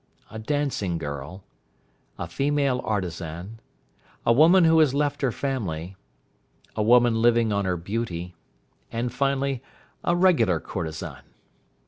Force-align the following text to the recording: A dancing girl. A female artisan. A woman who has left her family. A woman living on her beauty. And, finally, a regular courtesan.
A 0.31 0.39
dancing 0.39 0.97
girl. 0.97 1.43
A 2.17 2.25
female 2.27 2.81
artisan. 2.83 3.59
A 4.25 4.33
woman 4.33 4.63
who 4.63 4.79
has 4.79 4.95
left 4.95 5.21
her 5.21 5.31
family. 5.31 5.95
A 6.75 6.81
woman 6.81 7.21
living 7.21 7.53
on 7.53 7.65
her 7.65 7.77
beauty. 7.77 8.33
And, 8.91 9.13
finally, 9.13 9.61
a 10.03 10.15
regular 10.15 10.59
courtesan. 10.59 11.21